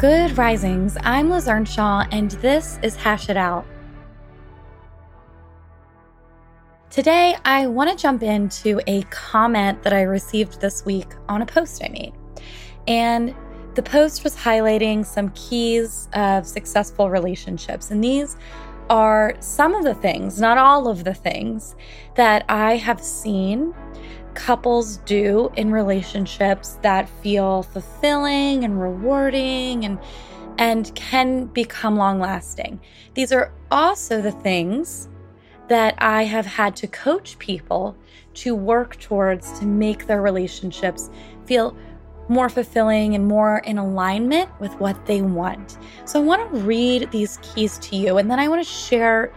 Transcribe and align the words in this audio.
Good 0.00 0.38
risings. 0.38 0.96
I'm 1.02 1.28
Liz 1.28 1.46
Earnshaw, 1.46 2.06
and 2.10 2.30
this 2.30 2.78
is 2.82 2.96
Hash 2.96 3.28
It 3.28 3.36
Out. 3.36 3.66
Today, 6.88 7.36
I 7.44 7.66
want 7.66 7.90
to 7.90 8.02
jump 8.02 8.22
into 8.22 8.80
a 8.86 9.02
comment 9.10 9.82
that 9.82 9.92
I 9.92 10.00
received 10.00 10.58
this 10.58 10.86
week 10.86 11.08
on 11.28 11.42
a 11.42 11.46
post 11.46 11.84
I 11.84 11.88
made. 11.90 12.14
And 12.88 13.34
the 13.74 13.82
post 13.82 14.24
was 14.24 14.34
highlighting 14.34 15.04
some 15.04 15.28
keys 15.32 16.08
of 16.14 16.46
successful 16.46 17.10
relationships. 17.10 17.90
And 17.90 18.02
these 18.02 18.38
are 18.88 19.34
some 19.40 19.74
of 19.74 19.84
the 19.84 19.94
things, 19.94 20.40
not 20.40 20.56
all 20.56 20.88
of 20.88 21.04
the 21.04 21.12
things, 21.12 21.76
that 22.14 22.46
I 22.48 22.76
have 22.76 23.04
seen 23.04 23.74
couples 24.34 24.98
do 24.98 25.50
in 25.56 25.70
relationships 25.70 26.78
that 26.82 27.08
feel 27.22 27.62
fulfilling 27.62 28.64
and 28.64 28.80
rewarding 28.80 29.84
and 29.84 29.98
and 30.58 30.94
can 30.94 31.46
become 31.46 31.96
long 31.96 32.20
lasting. 32.20 32.80
These 33.14 33.32
are 33.32 33.52
also 33.70 34.20
the 34.20 34.32
things 34.32 35.08
that 35.68 35.94
I 35.98 36.24
have 36.24 36.44
had 36.44 36.76
to 36.76 36.86
coach 36.86 37.38
people 37.38 37.96
to 38.34 38.54
work 38.54 38.98
towards 38.98 39.58
to 39.58 39.64
make 39.64 40.06
their 40.06 40.20
relationships 40.20 41.08
feel 41.46 41.76
more 42.28 42.48
fulfilling 42.48 43.14
and 43.14 43.26
more 43.26 43.58
in 43.58 43.78
alignment 43.78 44.50
with 44.60 44.72
what 44.74 45.06
they 45.06 45.22
want. 45.22 45.78
So 46.04 46.20
I 46.20 46.24
want 46.24 46.52
to 46.52 46.60
read 46.60 47.10
these 47.10 47.38
keys 47.42 47.78
to 47.78 47.96
you 47.96 48.18
and 48.18 48.30
then 48.30 48.38
I 48.38 48.46
want 48.48 48.62
to 48.62 48.70
share 48.70 49.32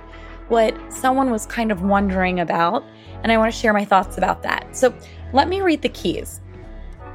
what 0.50 0.75
someone 0.92 1.31
was 1.31 1.46
kind 1.46 1.72
of 1.72 1.81
wondering 1.81 2.40
about 2.40 2.84
and 3.24 3.32
I 3.32 3.38
want 3.38 3.54
to 3.54 3.58
share 3.58 3.74
my 3.74 3.86
thoughts 3.86 4.18
about 4.18 4.44
that. 4.44 4.76
So 4.76 4.94
let 5.32 5.48
me 5.48 5.62
read 5.62 5.82
the 5.82 5.90
keys. 5.90 6.42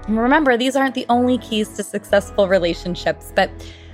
remember, 0.09 0.57
these 0.57 0.75
aren't 0.75 0.95
the 0.95 1.07
only 1.09 1.39
keys 1.39 1.69
to 1.77 1.85
successful 1.85 2.49
relationships, 2.49 3.33
but 3.37 3.51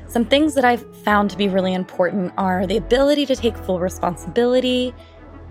some 0.06 0.25
things 0.25 0.55
that 0.55 0.65
I've 0.65 0.97
found 0.98 1.31
to 1.31 1.37
be 1.37 1.48
really 1.48 1.75
important 1.75 2.33
are 2.39 2.67
the 2.67 2.77
ability 2.77 3.27
to 3.27 3.34
take 3.34 3.56
full 3.56 3.81
responsibility, 3.81 4.95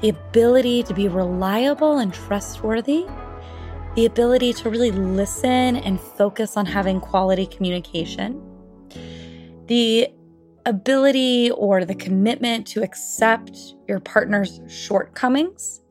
the 0.02 0.10
ability 0.10 0.84
to 0.84 0.94
be 0.94 1.10
reliable 1.10 1.98
and 1.98 2.14
trustworthy, 2.14 3.06
the 3.96 4.06
ability 4.06 4.54
to 4.54 4.70
really 4.70 4.92
listen 4.92 5.76
and 5.76 6.00
focus 6.00 6.56
on 6.56 6.66
having 6.66 7.00
quality 7.00 7.46
communication, 7.46 8.42
the 9.68 10.08
ability 10.66 11.52
or 11.52 11.84
the 11.84 11.96
commitment 11.96 12.66
to 12.68 12.82
accept 12.82 13.58
your 13.88 14.00
partner's 14.00 14.62
shortcomings, 14.68 15.82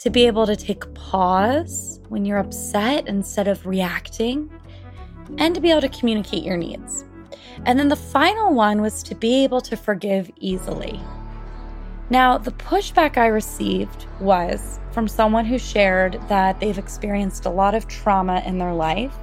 to 0.00 0.08
be 0.08 0.26
able 0.26 0.46
to 0.46 0.56
take 0.56 0.92
pause 0.94 2.00
when 2.08 2.24
you're 2.24 2.38
upset 2.38 3.06
instead 3.06 3.46
of 3.46 3.66
reacting, 3.66 4.50
and 5.36 5.54
to 5.54 5.60
be 5.60 5.70
able 5.70 5.82
to 5.82 5.90
communicate 5.90 6.42
your 6.42 6.56
needs. 6.56 7.04
And 7.66 7.78
then 7.78 7.88
the 7.88 7.96
final 7.96 8.54
one 8.54 8.80
was 8.80 9.02
to 9.04 9.14
be 9.14 9.44
able 9.44 9.60
to 9.60 9.76
forgive 9.76 10.30
easily. 10.40 10.98
Now, 12.08 12.38
the 12.38 12.50
pushback 12.50 13.18
I 13.18 13.26
received 13.26 14.06
was 14.20 14.80
from 14.90 15.06
someone 15.06 15.44
who 15.44 15.58
shared 15.58 16.18
that 16.28 16.58
they've 16.60 16.78
experienced 16.78 17.44
a 17.44 17.50
lot 17.50 17.74
of 17.74 17.86
trauma 17.86 18.42
in 18.46 18.58
their 18.58 18.72
life 18.72 19.16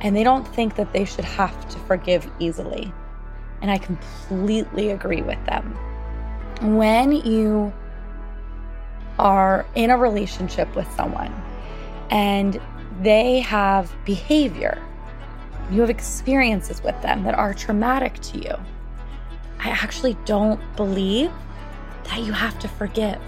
and 0.00 0.16
they 0.16 0.24
don't 0.24 0.48
think 0.48 0.74
that 0.76 0.92
they 0.92 1.04
should 1.04 1.24
have 1.24 1.68
to 1.68 1.78
forgive 1.80 2.28
easily. 2.38 2.92
And 3.60 3.70
I 3.70 3.78
completely 3.78 4.90
agree 4.90 5.22
with 5.22 5.42
them. 5.44 5.76
When 6.76 7.12
you 7.12 7.72
are 9.24 9.66
in 9.74 9.90
a 9.90 9.96
relationship 9.96 10.72
with 10.76 10.88
someone 10.94 11.34
and 12.10 12.60
they 13.00 13.40
have 13.40 13.92
behavior, 14.04 14.80
you 15.70 15.80
have 15.80 15.90
experiences 15.90 16.82
with 16.82 17.00
them 17.02 17.24
that 17.24 17.34
are 17.34 17.54
traumatic 17.54 18.14
to 18.20 18.38
you, 18.38 18.54
I 19.58 19.70
actually 19.70 20.16
don't 20.26 20.60
believe 20.76 21.32
that 22.04 22.20
you 22.20 22.32
have 22.32 22.58
to 22.60 22.68
forgive. 22.68 23.20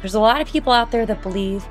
There's 0.00 0.14
a 0.14 0.20
lot 0.20 0.40
of 0.40 0.48
people 0.48 0.72
out 0.72 0.90
there 0.90 1.04
that 1.04 1.22
believe 1.22 1.64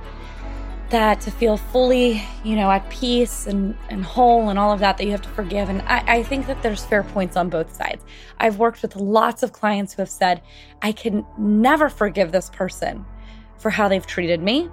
that 0.92 1.20
to 1.22 1.32
feel 1.32 1.58
fully, 1.58 2.22
you 2.44 2.56
know, 2.56 2.70
at 2.70 2.88
peace 2.92 3.48
and, 3.48 3.76
and 3.90 4.04
whole 4.04 4.50
and 4.50 4.60
all 4.60 4.72
of 4.72 4.80
that, 4.80 4.98
that 4.98 5.06
you 5.06 5.12
have 5.12 5.24
to 5.24 5.30
forgive. 5.30 5.68
And 5.68 5.82
I, 5.82 6.20
I 6.20 6.24
think 6.24 6.46
that 6.46 6.62
there's 6.62 6.86
fair 6.86 7.02
points 7.02 7.36
on 7.36 7.50
both 7.50 7.76
sides. 7.76 8.04
I've 8.38 8.60
worked 8.60 8.84
with 8.84 8.96
lots 8.96 9.42
of 9.42 9.52
clients 9.52 9.94
who 9.94 10.04
have 10.04 10.10
said, 10.10 10.44
I 10.84 10.92
can 10.92 11.26
never 11.40 11.90
forgive 11.90 12.32
this 12.32 12.52
person 12.52 13.04
for 13.66 13.72
how 13.72 13.88
they've 13.88 14.06
treated 14.06 14.44
me. 14.44 14.70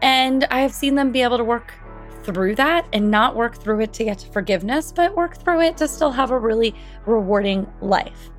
And 0.00 0.44
I 0.50 0.60
have 0.60 0.72
seen 0.72 0.94
them 0.94 1.12
be 1.12 1.20
able 1.20 1.36
to 1.36 1.44
work 1.44 1.74
through 2.22 2.54
that 2.54 2.86
and 2.94 3.10
not 3.10 3.36
work 3.36 3.58
through 3.58 3.82
it 3.82 3.92
to 3.92 4.04
get 4.04 4.20
to 4.20 4.28
forgiveness, 4.28 4.90
but 4.90 5.14
work 5.14 5.36
through 5.36 5.60
it 5.60 5.76
to 5.76 5.86
still 5.86 6.10
have 6.10 6.30
a 6.30 6.38
really 6.38 6.74
rewarding 7.04 7.70
life. 7.82 8.30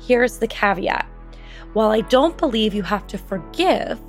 Here's 0.00 0.38
the 0.38 0.46
caveat 0.46 1.06
while 1.74 1.90
I 1.90 2.00
don't 2.00 2.38
believe 2.38 2.72
you 2.72 2.84
have 2.84 3.06
to 3.08 3.18
forgive, 3.18 4.00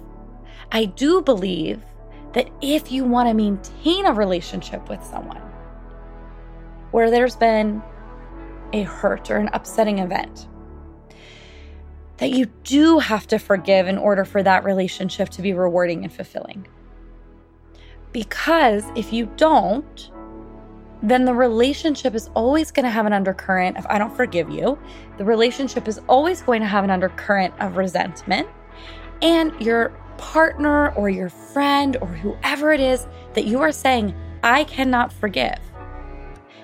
I 0.71 0.85
do 0.85 1.21
believe 1.21 1.83
that 2.31 2.49
if 2.61 2.93
you 2.93 3.03
want 3.03 3.27
to 3.27 3.33
maintain 3.33 4.05
a 4.05 4.13
relationship 4.13 4.87
with 4.87 5.03
someone 5.03 5.41
where 6.91 7.11
there's 7.11 7.35
been 7.35 7.83
a 8.71 8.83
hurt 8.83 9.29
or 9.29 9.35
an 9.35 9.49
upsetting 9.51 9.99
event, 9.99 10.47
that 12.17 12.31
you 12.31 12.45
do 12.63 12.99
have 12.99 13.27
to 13.27 13.39
forgive 13.39 13.87
in 13.87 13.97
order 13.97 14.23
for 14.25 14.41
that 14.41 14.63
relationship 14.63 15.29
to 15.29 15.41
be 15.41 15.53
rewarding 15.53 16.03
and 16.03 16.13
fulfilling. 16.13 16.67
Because 18.11 18.85
if 18.95 19.11
you 19.11 19.25
don't, 19.35 20.11
then 21.03 21.25
the 21.25 21.33
relationship 21.33 22.15
is 22.15 22.29
always 22.33 22.71
going 22.71 22.85
to 22.85 22.89
have 22.89 23.05
an 23.05 23.13
undercurrent 23.13 23.77
of 23.77 23.85
I 23.89 23.97
don't 23.97 24.15
forgive 24.15 24.49
you. 24.49 24.79
The 25.17 25.25
relationship 25.25 25.87
is 25.87 25.99
always 26.07 26.41
going 26.41 26.61
to 26.61 26.67
have 26.67 26.83
an 26.83 26.89
undercurrent 26.89 27.53
of 27.59 27.77
resentment. 27.77 28.47
And 29.21 29.59
your 29.61 29.89
partner 30.17 30.89
or 30.95 31.09
your 31.09 31.29
friend 31.29 31.97
or 31.99 32.07
whoever 32.07 32.71
it 32.71 32.79
is 32.79 33.07
that 33.33 33.45
you 33.45 33.59
are 33.61 33.71
saying, 33.71 34.15
I 34.43 34.63
cannot 34.63 35.11
forgive, 35.11 35.59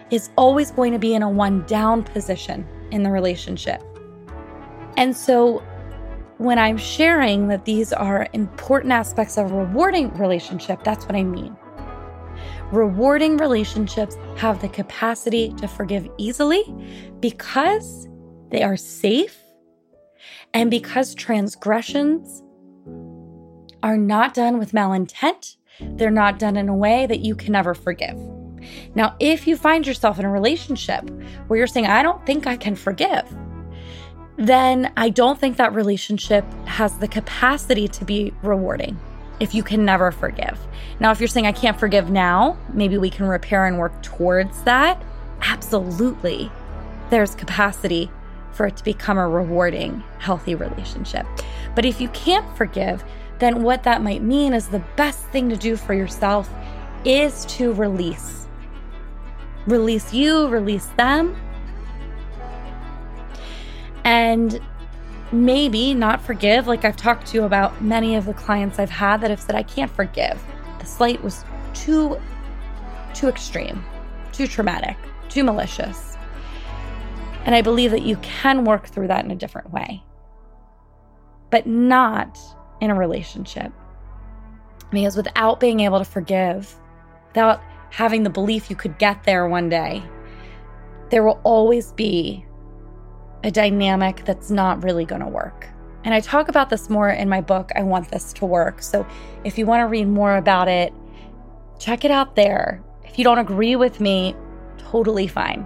is 0.10 0.30
always 0.38 0.72
going 0.72 0.94
to 0.94 1.00
be 1.00 1.14
in 1.14 1.22
a 1.22 1.30
one 1.30 1.66
down 1.66 2.04
position 2.04 2.68
in 2.92 3.04
the 3.04 3.12
relationship. 3.12 3.84
And 4.98 5.16
so 5.16 5.64
when 6.38 6.58
I'm 6.58 6.78
sharing 6.78 7.48
that 7.50 7.66
these 7.66 7.94
are 7.94 8.28
important 8.34 8.94
aspects 8.94 9.38
of 9.38 9.52
a 9.52 9.56
rewarding 9.56 10.10
relationship, 10.18 10.84
that's 10.84 11.06
what 11.06 11.16
I 11.16 11.24
mean. 11.24 11.56
Rewarding 12.72 13.38
relationships 13.38 14.18
have 14.38 14.62
the 14.62 14.70
capacity 14.70 15.54
to 15.58 15.68
forgive 15.68 16.10
easily 16.18 16.64
because 17.20 18.08
they 18.50 18.64
are 18.64 18.78
safe 18.78 19.38
and 20.54 20.72
because 20.72 21.14
transgressions 21.14 22.42
are 23.84 23.98
not 23.98 24.34
done 24.34 24.58
with 24.58 24.72
malintent. 24.72 25.58
They're 25.80 26.12
not 26.12 26.40
done 26.40 26.58
in 26.58 26.70
a 26.70 26.76
way 26.76 27.06
that 27.08 27.20
you 27.20 27.36
can 27.36 27.54
never 27.54 27.74
forgive. 27.74 28.18
Now, 28.96 29.16
if 29.20 29.48
you 29.48 29.58
find 29.58 29.86
yourself 29.86 30.20
in 30.20 30.26
a 30.26 30.32
relationship 30.32 31.10
where 31.48 31.58
you're 31.58 31.68
saying, 31.68 31.88
I 31.88 32.04
don't 32.04 32.26
think 32.26 32.46
I 32.48 32.56
can 32.56 32.76
forgive, 32.76 33.26
then 34.48 34.92
I 34.98 35.10
don't 35.10 35.40
think 35.40 35.58
that 35.58 35.74
relationship 35.74 36.46
has 36.66 36.98
the 36.98 37.08
capacity 37.08 37.88
to 37.90 38.06
be 38.06 38.34
rewarding 38.42 39.00
if 39.40 39.56
you 39.56 39.64
can 39.64 39.84
never 39.84 40.12
forgive. 40.12 40.60
Now, 41.00 41.12
if 41.12 41.20
you're 41.20 41.28
saying 41.28 41.48
I 41.48 41.52
can't 41.52 41.80
forgive 41.80 42.12
now, 42.12 42.58
maybe 42.74 42.98
we 42.98 43.10
can 43.10 43.28
repair 43.28 43.66
and 43.66 43.78
work 43.80 44.02
towards 44.04 44.64
that. 44.64 45.02
Absolutely. 45.42 46.52
There's 47.10 47.36
capacity 47.36 48.12
for 48.52 48.68
it 48.68 48.78
to 48.78 48.84
become 48.84 49.18
a 49.18 49.28
rewarding, 49.28 50.04
healthy 50.20 50.56
relationship. 50.56 51.26
But 51.76 51.86
if 51.86 52.00
you 52.00 52.10
can't 52.10 52.46
forgive, 52.56 53.04
then 53.40 53.64
what 53.64 53.84
that 53.84 54.04
might 54.04 54.22
mean 54.22 54.54
is 54.54 54.68
the 54.68 54.84
best 54.96 55.26
thing 55.28 55.50
to 55.50 55.56
do 55.56 55.76
for 55.76 55.94
yourself 55.94 56.50
is 57.04 57.46
to 57.46 57.74
release. 57.74 58.48
Release 59.66 60.14
you, 60.14 60.48
release 60.48 60.88
them, 60.98 61.36
and 64.04 64.60
maybe 65.32 65.94
not 65.94 66.22
forgive. 66.22 66.68
Like 66.68 66.86
I've 66.86 66.98
talked 66.98 67.28
to 67.28 67.38
you 67.38 67.44
about 67.44 67.82
many 67.82 68.16
of 68.16 68.26
the 68.26 68.34
clients 68.34 68.80
I've 68.80 68.90
had 68.90 69.22
that 69.22 69.30
have 69.30 69.40
said, 69.40 69.56
I 69.56 69.64
can't 69.64 69.92
forgive. 69.92 70.42
The 70.80 70.86
slight 70.86 71.24
was 71.24 71.46
too, 71.74 72.20
too 73.14 73.28
extreme, 73.28 73.84
too 74.32 74.48
traumatic, 74.48 74.98
too 75.30 75.44
malicious. 75.44 76.18
And 77.46 77.56
I 77.56 77.62
believe 77.62 77.92
that 77.92 78.04
you 78.04 78.18
can 78.18 78.66
work 78.66 78.88
through 78.88 79.08
that 79.08 79.26
in 79.26 79.32
a 79.32 79.36
different 79.36 79.72
way, 79.72 80.04
but 81.50 81.66
not 81.66 82.38
in 82.82 82.92
a 82.92 82.96
relationship. 82.96 83.72
Because 84.92 85.16
without 85.16 85.60
being 85.60 85.80
able 85.80 86.00
to 86.00 86.06
forgive, 86.06 86.76
without 87.30 87.62
having 87.90 88.24
the 88.24 88.30
belief 88.30 88.70
you 88.70 88.76
could 88.76 88.98
get 88.98 89.24
there 89.24 89.48
one 89.48 89.70
day, 89.70 90.04
there 91.10 91.24
will 91.24 91.40
always 91.44 91.94
be 91.94 92.46
a 93.44 93.52
dynamic 93.52 94.24
that's 94.26 94.52
not 94.52 94.84
really 94.84 95.06
going 95.06 95.22
to 95.22 95.28
work. 95.28 95.68
And 96.04 96.14
I 96.14 96.20
talk 96.20 96.48
about 96.48 96.70
this 96.70 96.90
more 96.90 97.10
in 97.10 97.30
my 97.30 97.42
book, 97.42 97.72
I 97.76 97.84
Want 97.84 98.10
This 98.10 98.34
to 98.34 98.46
Work. 98.46 98.82
So 98.82 99.06
if 99.44 99.58
you 99.58 99.66
want 99.66 99.82
to 99.82 99.86
read 99.86 100.08
more 100.08 100.38
about 100.38 100.68
it, 100.68 100.94
check 101.80 102.04
it 102.06 102.12
out 102.12 102.36
there. 102.36 102.82
If 103.04 103.18
you 103.18 103.24
don't 103.24 103.40
agree 103.40 103.76
with 103.76 104.00
me, 104.00 104.36
totally 104.78 105.28
fine. 105.28 105.66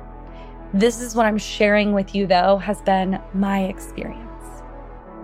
This 0.74 1.00
is 1.00 1.16
what 1.16 1.26
I'm 1.26 1.38
sharing 1.38 1.94
with 1.94 2.14
you, 2.14 2.28
though, 2.28 2.58
has 2.58 2.82
been 2.82 3.22
my 3.34 3.64
experience 3.64 4.26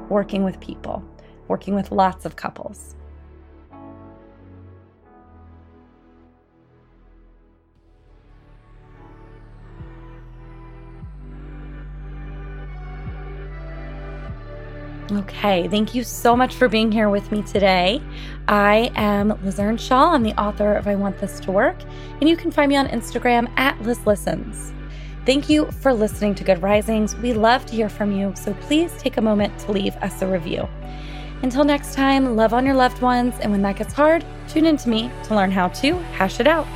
working 0.07 0.43
with 0.43 0.59
people, 0.59 1.03
working 1.47 1.73
with 1.73 1.91
lots 1.91 2.25
of 2.25 2.35
couples. 2.35 2.95
Okay, 15.09 15.67
thank 15.67 15.93
you 15.93 16.03
so 16.03 16.37
much 16.37 16.55
for 16.55 16.69
being 16.69 16.91
here 16.91 17.09
with 17.09 17.31
me 17.31 17.41
today. 17.41 18.01
I 18.47 18.91
am 18.95 19.37
Liz 19.43 19.59
Earnshaw. 19.59 20.13
I'm 20.13 20.23
the 20.23 20.39
author 20.39 20.73
of 20.73 20.87
I 20.87 20.95
Want 20.95 21.17
This 21.19 21.39
to 21.41 21.51
Work, 21.51 21.77
and 22.21 22.29
you 22.29 22.37
can 22.37 22.49
find 22.49 22.69
me 22.69 22.77
on 22.77 22.87
Instagram 22.87 23.51
at 23.57 23.81
Liz 23.81 24.05
Listens. 24.05 24.71
Thank 25.25 25.49
you 25.49 25.69
for 25.81 25.93
listening 25.93 26.33
to 26.35 26.43
Good 26.45 26.61
Risings. 26.61 27.15
We 27.17 27.33
love 27.33 27.65
to 27.67 27.75
hear 27.75 27.89
from 27.89 28.11
you, 28.17 28.33
so 28.35 28.53
please 28.55 28.93
take 28.99 29.17
a 29.17 29.21
moment 29.21 29.57
to 29.59 29.71
leave 29.71 29.95
us 29.97 30.21
a 30.21 30.27
review. 30.27 30.67
Until 31.43 31.65
next 31.65 31.93
time, 31.93 32.37
love 32.37 32.53
on 32.53 32.65
your 32.65 32.75
loved 32.75 33.01
ones, 33.01 33.35
and 33.41 33.51
when 33.51 33.61
that 33.63 33.75
gets 33.75 33.93
hard, 33.93 34.23
tune 34.47 34.65
in 34.65 34.77
to 34.77 34.89
me 34.89 35.11
to 35.25 35.35
learn 35.35 35.51
how 35.51 35.67
to 35.69 35.95
hash 36.13 36.39
it 36.39 36.47
out. 36.47 36.67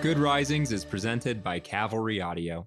Good 0.00 0.18
Risings 0.18 0.72
is 0.72 0.84
presented 0.84 1.44
by 1.44 1.60
Cavalry 1.60 2.20
Audio. 2.20 2.66